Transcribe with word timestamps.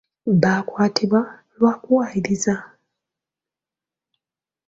Baakwatibwa 0.41 1.21
lwa 1.57 1.73
kuwaayiriza. 1.83 2.55